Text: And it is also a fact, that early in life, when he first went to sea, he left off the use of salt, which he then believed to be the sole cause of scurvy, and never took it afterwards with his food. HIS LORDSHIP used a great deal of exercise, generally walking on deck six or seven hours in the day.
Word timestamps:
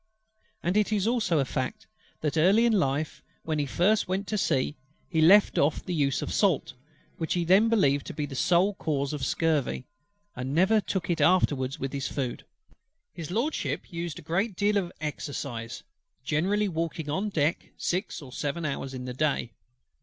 And 0.63 0.75
it 0.77 0.91
is 0.91 1.05
also 1.05 1.37
a 1.37 1.45
fact, 1.45 1.85
that 2.21 2.35
early 2.35 2.65
in 2.65 2.73
life, 2.73 3.21
when 3.43 3.59
he 3.59 3.67
first 3.67 4.07
went 4.07 4.25
to 4.29 4.35
sea, 4.39 4.75
he 5.07 5.21
left 5.21 5.59
off 5.59 5.85
the 5.85 5.93
use 5.93 6.23
of 6.23 6.33
salt, 6.33 6.73
which 7.17 7.35
he 7.35 7.45
then 7.45 7.69
believed 7.69 8.07
to 8.07 8.13
be 8.15 8.25
the 8.25 8.33
sole 8.33 8.73
cause 8.73 9.13
of 9.13 9.23
scurvy, 9.23 9.85
and 10.35 10.55
never 10.55 10.81
took 10.81 11.11
it 11.11 11.21
afterwards 11.21 11.79
with 11.79 11.93
his 11.93 12.07
food. 12.07 12.45
HIS 13.13 13.29
LORDSHIP 13.29 13.93
used 13.93 14.17
a 14.17 14.23
great 14.23 14.55
deal 14.55 14.77
of 14.77 14.91
exercise, 14.99 15.83
generally 16.23 16.67
walking 16.67 17.07
on 17.07 17.29
deck 17.29 17.69
six 17.77 18.23
or 18.23 18.31
seven 18.31 18.65
hours 18.65 18.95
in 18.95 19.05
the 19.05 19.13
day. 19.13 19.51